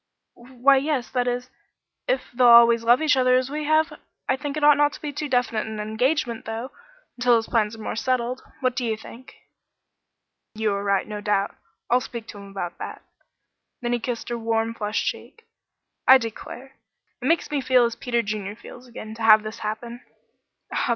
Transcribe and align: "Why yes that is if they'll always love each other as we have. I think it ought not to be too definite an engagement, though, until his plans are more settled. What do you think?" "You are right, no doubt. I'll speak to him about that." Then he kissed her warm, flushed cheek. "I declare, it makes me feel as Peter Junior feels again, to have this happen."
"Why 0.33 0.77
yes 0.77 1.11
that 1.11 1.27
is 1.27 1.51
if 2.07 2.31
they'll 2.33 2.47
always 2.47 2.83
love 2.83 3.03
each 3.03 3.15
other 3.15 3.35
as 3.35 3.51
we 3.51 3.65
have. 3.65 4.01
I 4.27 4.35
think 4.35 4.57
it 4.57 4.63
ought 4.63 4.73
not 4.77 4.93
to 4.93 4.99
be 4.99 5.13
too 5.13 5.29
definite 5.29 5.67
an 5.67 5.79
engagement, 5.79 6.45
though, 6.45 6.71
until 7.19 7.35
his 7.35 7.45
plans 7.47 7.75
are 7.75 7.83
more 7.83 7.95
settled. 7.95 8.41
What 8.61 8.75
do 8.75 8.83
you 8.83 8.97
think?" 8.97 9.35
"You 10.55 10.73
are 10.73 10.83
right, 10.83 11.07
no 11.07 11.21
doubt. 11.21 11.53
I'll 11.87 12.01
speak 12.01 12.25
to 12.29 12.39
him 12.39 12.49
about 12.49 12.79
that." 12.79 13.03
Then 13.83 13.93
he 13.93 13.99
kissed 13.99 14.29
her 14.29 14.39
warm, 14.39 14.73
flushed 14.73 15.05
cheek. 15.05 15.45
"I 16.07 16.17
declare, 16.17 16.77
it 17.21 17.27
makes 17.27 17.51
me 17.51 17.61
feel 17.61 17.85
as 17.85 17.93
Peter 17.95 18.23
Junior 18.23 18.55
feels 18.55 18.87
again, 18.87 19.13
to 19.13 19.21
have 19.21 19.43
this 19.43 19.59
happen." 19.59 20.01